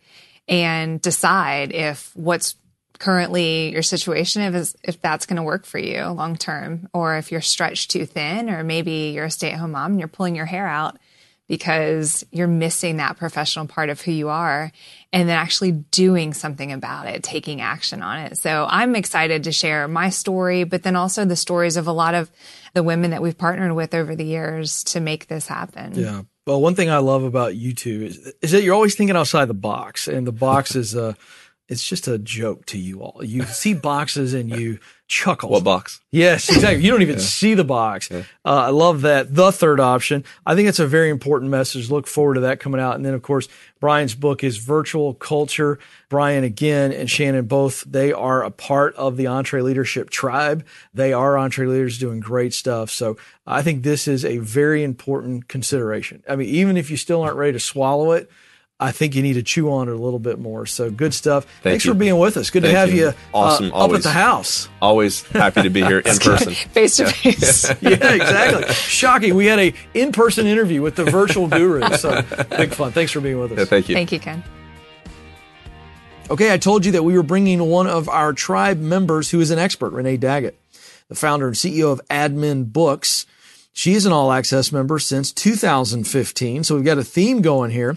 [0.48, 2.56] and decide if what's
[3.00, 7.18] currently your situation if is if that's going to work for you long term or
[7.18, 10.46] if you're stretched too thin or maybe you're a stay-at-home mom and you're pulling your
[10.46, 10.98] hair out
[11.48, 14.72] because you're missing that professional part of who you are
[15.14, 18.38] and then actually doing something about it, taking action on it.
[18.38, 22.16] So I'm excited to share my story, but then also the stories of a lot
[22.16, 22.32] of
[22.74, 25.94] the women that we've partnered with over the years to make this happen.
[25.96, 26.24] Yeah.
[26.48, 29.46] Well, one thing I love about you two is, is that you're always thinking outside
[29.46, 31.14] the box and the box is, uh,
[31.68, 33.24] it's just a joke to you all.
[33.24, 35.50] You see boxes and you chuckle.
[35.50, 36.00] What box?
[36.12, 36.84] Yes, exactly.
[36.84, 37.22] You don't even yeah.
[37.22, 38.10] see the box.
[38.12, 38.20] Yeah.
[38.44, 39.34] Uh, I love that.
[39.34, 40.24] The third option.
[40.46, 41.90] I think it's a very important message.
[41.90, 42.96] Look forward to that coming out.
[42.96, 43.48] And then, of course,
[43.80, 45.80] Bryan's book is Virtual Culture.
[46.08, 50.66] Brian, again, and Shannon both, they are a part of the EntreLeadership tribe.
[50.94, 52.92] They are EntreLeaders doing great stuff.
[52.92, 56.24] So I think this is a very important consideration.
[56.30, 58.30] I mean, even if you still aren't ready to swallow it,
[58.78, 60.66] I think you need to chew on it a little bit more.
[60.66, 61.46] So good stuff.
[61.46, 61.94] Thank Thanks you.
[61.94, 62.50] for being with us.
[62.50, 63.72] Good Thank to have you, you awesome.
[63.72, 64.68] Uh, up at the house.
[64.82, 66.54] Always happy to be here in person.
[66.54, 67.70] Face to face.
[67.82, 68.74] Yeah, exactly.
[68.74, 69.36] Shocking.
[69.36, 71.84] We had a in-person interview with the virtual guru.
[71.96, 72.92] So big fun.
[72.92, 73.60] Thanks for being with us.
[73.60, 73.96] Yeah, thank you.
[73.96, 74.44] Thank you, Ken.
[76.30, 79.52] Okay, I told you that we were bringing one of our tribe members who is
[79.52, 80.58] an expert, Renee Daggett,
[81.08, 83.26] the founder and CEO of AdminBooks.
[83.74, 86.64] She is an all access member since 2015.
[86.64, 87.96] So we've got a theme going here.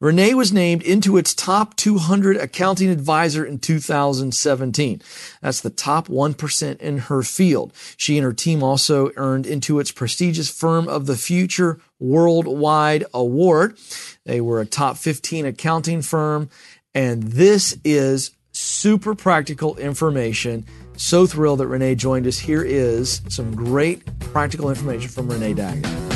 [0.00, 5.02] Renee was named Intuit's top 200 accounting advisor in 2017.
[5.42, 7.74] That's the top 1% in her field.
[7.98, 13.76] She and her team also earned Intuit's prestigious Firm of the Future Worldwide Award.
[14.24, 16.48] They were a top 15 accounting firm.
[16.94, 20.64] And this is super practical information.
[20.96, 22.38] So thrilled that Renee joined us.
[22.38, 26.09] Here is some great practical information from Renee Daggett.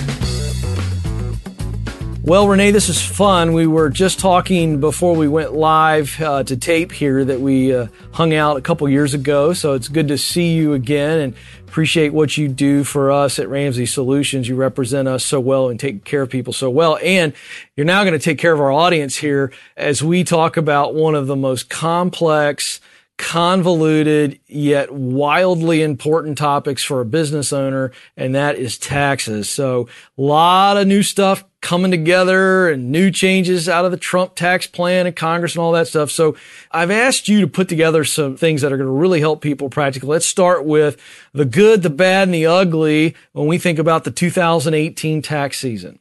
[2.26, 3.52] Well, Renee, this is fun.
[3.52, 7.88] We were just talking before we went live uh, to tape here that we uh,
[8.12, 9.52] hung out a couple years ago.
[9.52, 11.34] So it's good to see you again and
[11.68, 14.48] appreciate what you do for us at Ramsey Solutions.
[14.48, 16.98] You represent us so well and take care of people so well.
[17.02, 17.34] And
[17.76, 21.14] you're now going to take care of our audience here as we talk about one
[21.14, 22.80] of the most complex,
[23.18, 29.50] convoluted yet wildly important topics for a business owner, and that is taxes.
[29.50, 34.34] So a lot of new stuff coming together and new changes out of the Trump
[34.34, 36.10] tax plan and Congress and all that stuff.
[36.10, 36.36] So
[36.70, 39.70] I've asked you to put together some things that are going to really help people
[39.70, 40.10] practically.
[40.10, 41.00] Let's start with
[41.32, 45.98] the good, the bad, and the ugly when we think about the 2018 tax season.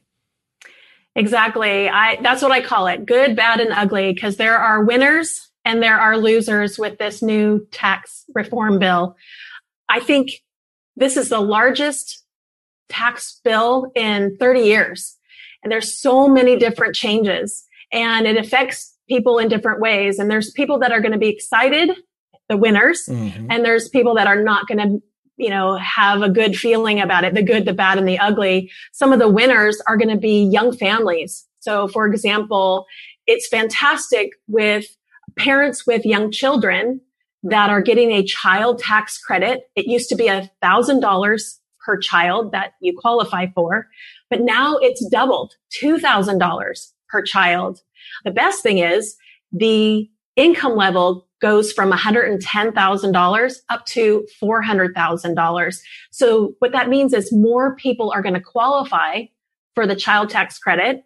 [1.16, 1.88] Exactly.
[1.88, 3.06] I, that's what I call it.
[3.06, 7.66] Good, bad, and ugly because there are winners and there are losers with this new
[7.70, 9.16] tax reform bill.
[9.88, 10.42] I think
[10.94, 12.22] this is the largest
[12.90, 15.16] tax bill in 30 years.
[15.64, 20.18] And there's so many different changes and it affects people in different ways.
[20.18, 21.90] And there's people that are going to be excited,
[22.48, 23.46] the winners, mm-hmm.
[23.50, 25.02] and there's people that are not going to
[25.36, 28.70] you know, have a good feeling about it, the good, the bad, and the ugly.
[28.92, 31.46] Some of the winners are going to be young families.
[31.58, 32.86] So, for example,
[33.26, 34.86] it's fantastic with
[35.36, 37.00] parents with young children
[37.42, 39.62] that are getting a child tax credit.
[39.74, 43.88] It used to be a thousand dollars per child that you qualify for,
[44.30, 47.80] but now it's doubled $2,000 per child.
[48.24, 49.16] The best thing is
[49.52, 55.80] the income level goes from $110,000 up to $400,000.
[56.10, 59.24] So what that means is more people are going to qualify
[59.74, 61.04] for the child tax credit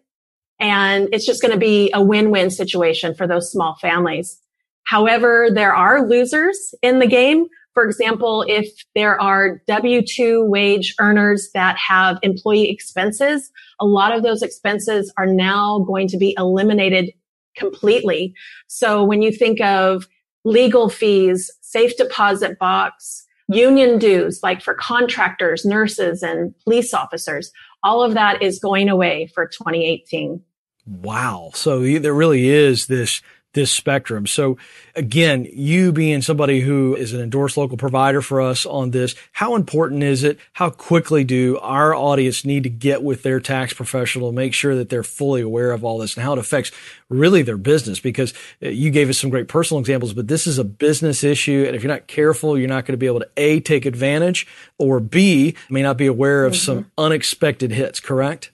[0.59, 4.39] and it's just going to be a win-win situation for those small families.
[4.83, 7.45] However, there are losers in the game.
[7.79, 14.21] For example, if there are W-2 wage earners that have employee expenses, a lot of
[14.21, 17.13] those expenses are now going to be eliminated
[17.55, 18.33] completely.
[18.67, 20.09] So when you think of
[20.43, 27.49] legal fees, safe deposit box, union dues, like for contractors, nurses, and police officers,
[27.81, 30.41] all of that is going away for 2018.
[30.85, 31.51] Wow.
[31.53, 33.21] So there really is this
[33.53, 34.27] this spectrum.
[34.27, 34.57] So
[34.95, 39.55] again, you being somebody who is an endorsed local provider for us on this, how
[39.55, 40.39] important is it?
[40.53, 44.89] How quickly do our audience need to get with their tax professional, make sure that
[44.89, 46.71] they're fully aware of all this and how it affects
[47.09, 47.99] really their business?
[47.99, 48.33] Because
[48.63, 51.63] uh, you gave us some great personal examples, but this is a business issue.
[51.65, 54.45] And if you're not careful, you're not going to be able to A, take advantage
[54.77, 56.59] or B, may not be aware of mm-hmm.
[56.59, 58.51] some unexpected hits, correct?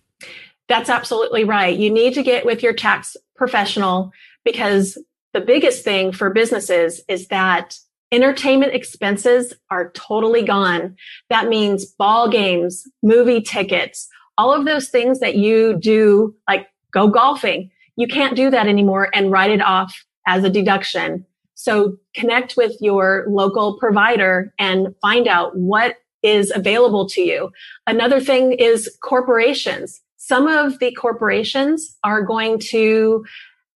[0.68, 1.78] That's absolutely right.
[1.78, 4.12] You need to get with your tax professional
[4.46, 4.98] because
[5.34, 7.78] the biggest thing for businesses is that
[8.12, 10.96] entertainment expenses are totally gone.
[11.30, 17.10] That means ball games, movie tickets, all of those things that you do, like go
[17.10, 17.70] golfing.
[17.98, 21.26] You can't do that anymore and write it off as a deduction.
[21.56, 27.52] So connect with your local provider and find out what is available to you.
[27.88, 30.02] Another thing is corporations.
[30.18, 33.24] Some of the corporations are going to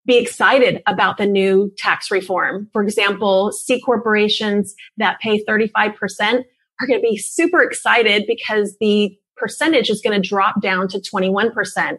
[0.06, 2.68] be excited about the new tax reform.
[2.72, 6.44] For example, C corporations that pay 35%
[6.80, 10.98] are going to be super excited because the percentage is going to drop down to
[10.98, 11.98] 21%.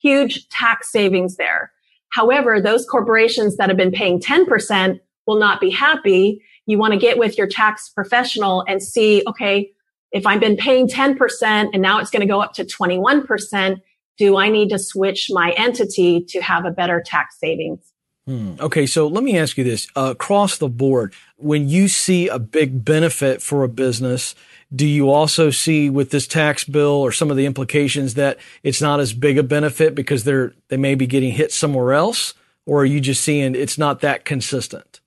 [0.00, 1.72] Huge tax savings there.
[2.10, 6.40] However, those corporations that have been paying 10% will not be happy.
[6.66, 9.70] You want to get with your tax professional and see, okay,
[10.12, 13.80] if I've been paying 10% and now it's going to go up to 21%,
[14.18, 17.92] do I need to switch my entity to have a better tax savings?
[18.26, 18.56] Hmm.
[18.60, 22.38] Okay, so let me ask you this uh, across the board, when you see a
[22.38, 24.34] big benefit for a business,
[24.74, 28.82] do you also see with this tax bill or some of the implications that it's
[28.82, 32.34] not as big a benefit because they're they may be getting hit somewhere else,
[32.66, 34.97] or are you just seeing it's not that consistent?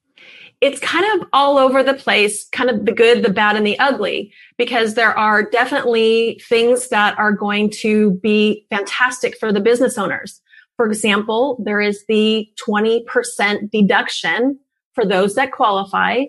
[0.62, 3.78] It's kind of all over the place, kind of the good, the bad, and the
[3.80, 9.97] ugly, because there are definitely things that are going to be fantastic for the business
[9.97, 10.39] owners.
[10.78, 14.59] For example, there is the 20% deduction
[14.93, 16.26] for those that qualify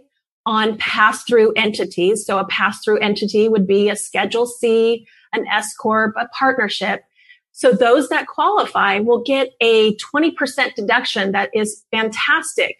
[0.47, 2.27] on pass through entities.
[2.27, 7.03] So a pass through entity would be a Schedule C, an S Corp, a partnership.
[7.53, 12.77] So those that qualify will get a 20% deduction that is fantastic.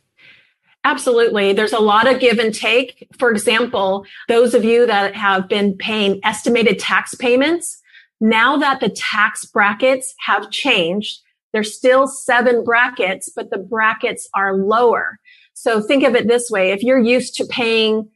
[0.84, 1.54] Absolutely.
[1.54, 3.08] There's a lot of give and take.
[3.18, 7.79] For example, those of you that have been paying estimated tax payments,
[8.20, 11.22] now that the tax brackets have changed,
[11.54, 15.20] there's still seven brackets, but the brackets are lower.
[15.54, 16.72] So think of it this way.
[16.72, 18.10] If you're used to paying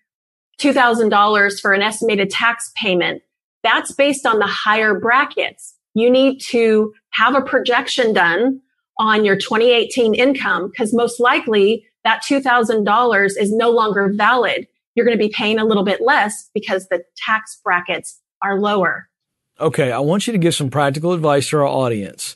[0.60, 3.22] $2,000 for an estimated tax payment,
[3.64, 5.74] that's based on the higher brackets.
[5.93, 8.62] You need to have a projection done
[8.99, 14.68] on your 2018 income because most likely that $2,000 is no longer valid.
[14.95, 19.10] You're going to be paying a little bit less because the tax brackets are lower.
[19.60, 22.36] Okay, I want you to give some practical advice to our audience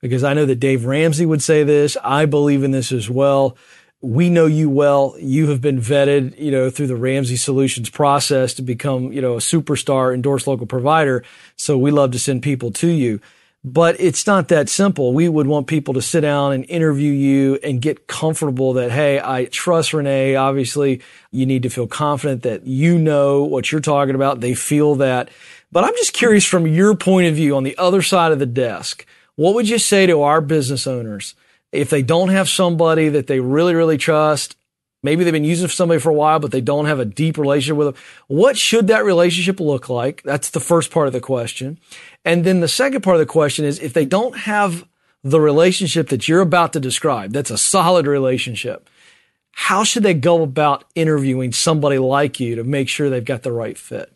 [0.00, 1.96] because I know that Dave Ramsey would say this.
[2.02, 3.56] I believe in this as well.
[4.00, 5.14] We know you well.
[5.18, 9.34] You have been vetted, you know, through the Ramsey Solutions process to become, you know,
[9.34, 11.22] a superstar endorsed local provider.
[11.56, 13.20] So we love to send people to you.
[13.66, 15.14] But it's not that simple.
[15.14, 19.20] We would want people to sit down and interview you and get comfortable that, hey,
[19.22, 20.34] I trust Renee.
[20.36, 21.00] Obviously,
[21.30, 24.40] you need to feel confident that you know what you're talking about.
[24.40, 25.30] They feel that.
[25.74, 28.46] But I'm just curious from your point of view on the other side of the
[28.46, 29.04] desk,
[29.34, 31.34] what would you say to our business owners
[31.72, 34.54] if they don't have somebody that they really, really trust?
[35.02, 37.76] Maybe they've been using somebody for a while, but they don't have a deep relationship
[37.76, 38.04] with them.
[38.28, 40.22] What should that relationship look like?
[40.22, 41.80] That's the first part of the question.
[42.24, 44.86] And then the second part of the question is if they don't have
[45.24, 48.88] the relationship that you're about to describe, that's a solid relationship.
[49.50, 53.50] How should they go about interviewing somebody like you to make sure they've got the
[53.50, 54.13] right fit?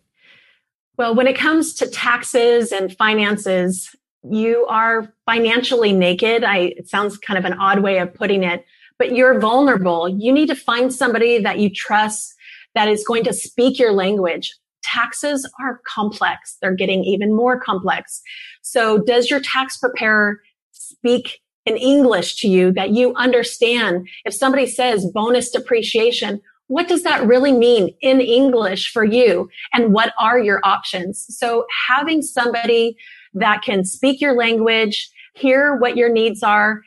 [0.98, 3.94] Well, when it comes to taxes and finances,
[4.28, 6.42] you are financially naked.
[6.42, 8.66] I, it sounds kind of an odd way of putting it,
[8.98, 10.08] but you're vulnerable.
[10.08, 12.34] You need to find somebody that you trust
[12.74, 14.52] that is going to speak your language.
[14.82, 16.56] Taxes are complex.
[16.60, 18.20] They're getting even more complex.
[18.62, 20.40] So does your tax preparer
[20.72, 24.08] speak in English to you that you understand?
[24.24, 29.48] If somebody says bonus depreciation, what does that really mean in English for you?
[29.72, 31.26] And what are your options?
[31.28, 32.96] So having somebody
[33.34, 36.82] that can speak your language, hear what your needs are,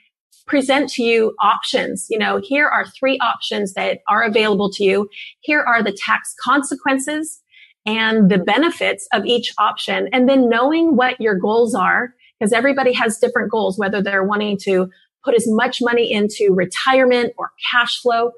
[0.48, 2.08] present to you options.
[2.10, 5.10] You know, here are three options that are available to you.
[5.42, 7.42] Here are the tax consequences
[7.86, 10.10] and the benefits of each option.
[10.14, 14.58] And then knowing what your goals are because everybody has different goals, whether they're wanting
[14.64, 14.90] to
[15.24, 18.32] put as much money into retirement or cash flow.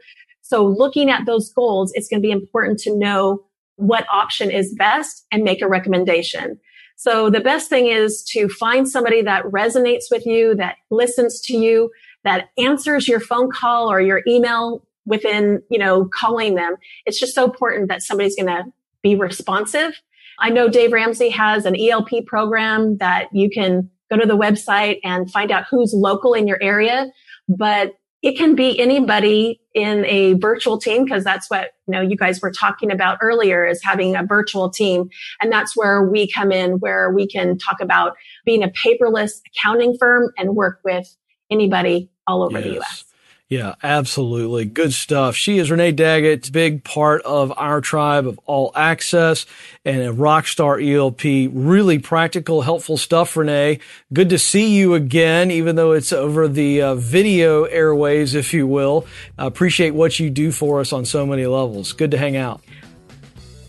[0.43, 3.43] So looking at those goals, it's going to be important to know
[3.77, 6.59] what option is best and make a recommendation.
[6.95, 11.57] So the best thing is to find somebody that resonates with you, that listens to
[11.57, 11.89] you,
[12.23, 16.75] that answers your phone call or your email within, you know, calling them.
[17.05, 18.63] It's just so important that somebody's going to
[19.01, 19.99] be responsive.
[20.39, 24.99] I know Dave Ramsey has an ELP program that you can go to the website
[25.03, 27.07] and find out who's local in your area,
[27.49, 27.93] but
[28.23, 32.41] it can be anybody in a virtual team because that's what you know you guys
[32.41, 35.09] were talking about earlier is having a virtual team
[35.41, 38.13] and that's where we come in where we can talk about
[38.45, 41.15] being a paperless accounting firm and work with
[41.51, 42.63] anybody all over yes.
[42.63, 43.12] the US.
[43.53, 44.65] Yeah, absolutely.
[44.65, 45.35] Good stuff.
[45.35, 49.45] She is Renee Daggett, big part of our tribe of all access
[49.85, 51.21] and a rock star ELP.
[51.51, 53.77] Really practical, helpful stuff, Renee.
[54.11, 58.65] Good to see you again, even though it's over the uh, video airwaves, if you
[58.65, 59.05] will.
[59.37, 61.93] I appreciate what you do for us on so many levels.
[61.93, 62.63] Good to hang out.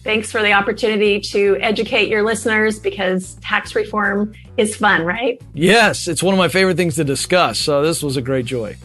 [0.02, 5.42] Thanks for the opportunity to educate your listeners because tax reform is fun, right?
[5.52, 7.58] Yes, it's one of my favorite things to discuss.
[7.58, 8.78] So this was a great joy.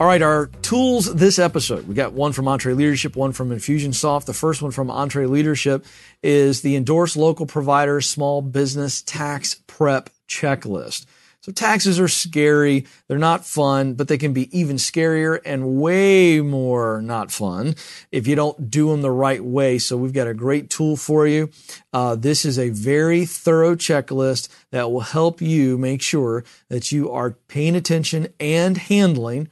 [0.00, 1.88] All right, our tools this episode.
[1.88, 4.26] We got one from EntreLeadership, one from Infusionsoft.
[4.26, 5.84] The first one from EntreLeadership
[6.22, 11.06] is the Endorsed Local Provider Small Business Tax Prep Checklist.
[11.40, 12.86] So taxes are scary.
[13.08, 17.74] They're not fun, but they can be even scarier and way more not fun
[18.12, 19.78] if you don't do them the right way.
[19.78, 21.50] So we've got a great tool for you.
[21.92, 27.10] Uh, this is a very thorough checklist that will help you make sure that you
[27.10, 29.48] are paying attention and handling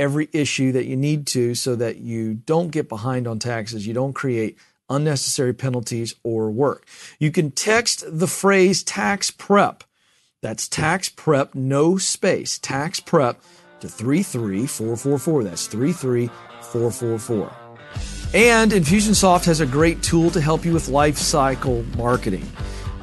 [0.00, 3.92] every issue that you need to so that you don't get behind on taxes, you
[3.92, 4.56] don't create
[4.88, 6.86] unnecessary penalties or work.
[7.18, 9.84] You can text the phrase tax prep.
[10.40, 13.42] That's tax prep, no space, tax prep
[13.80, 15.44] to 33444.
[15.44, 17.52] That's 33444.
[18.32, 22.50] And Infusionsoft has a great tool to help you with life cycle marketing.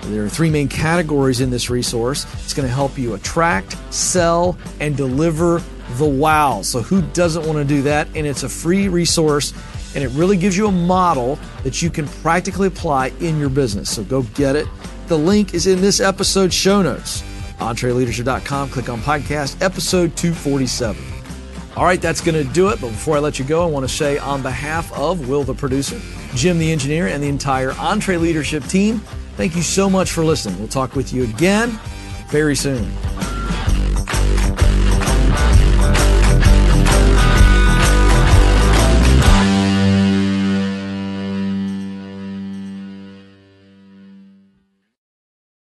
[0.08, 2.26] There are three main categories in this resource.
[2.43, 5.62] It's going to help you attract, sell, and deliver
[5.95, 6.62] the wow.
[6.62, 8.08] So, who doesn't want to do that?
[8.16, 9.53] And it's a free resource
[9.95, 13.89] and it really gives you a model that you can practically apply in your business.
[13.89, 14.68] So, go get it.
[15.08, 17.24] The link is in this episode's show notes.
[17.60, 21.01] EntreLeadership.com, click on podcast, episode 247.
[21.76, 22.82] All right, that's going to do it.
[22.82, 25.53] But before I let you go, I want to say on behalf of Will, the
[25.53, 25.99] producer,
[26.34, 29.01] Jim, the engineer, and the entire EntreLeadership team,
[29.38, 30.60] thank you so much for listening.
[30.60, 31.80] We'll talk with you again
[32.30, 32.92] very soon.